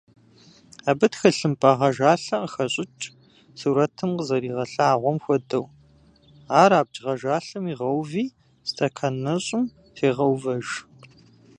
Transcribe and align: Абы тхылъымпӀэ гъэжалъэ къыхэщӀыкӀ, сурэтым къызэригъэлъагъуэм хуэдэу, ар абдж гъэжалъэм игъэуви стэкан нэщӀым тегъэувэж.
Абы 0.89 1.07
тхылъымпӀэ 1.11 1.71
гъэжалъэ 1.79 2.37
къыхэщӀыкӀ, 2.41 3.05
сурэтым 3.59 4.11
къызэригъэлъагъуэм 4.17 5.17
хуэдэу, 5.23 5.65
ар 6.61 6.71
абдж 6.79 6.97
гъэжалъэм 7.03 7.65
игъэуви 7.71 8.25
стэкан 8.69 9.15
нэщӀым 9.23 9.63
тегъэувэж. 9.95 10.67